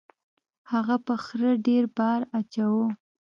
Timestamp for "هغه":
0.71-0.95